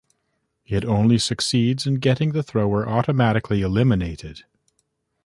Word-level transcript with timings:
It 0.65 0.83
only 0.83 1.19
succeeds 1.19 1.85
in 1.85 1.99
getting 1.99 2.31
the 2.31 2.41
thrower 2.41 2.89
automatically 2.89 3.61
eliminated. 3.61 4.45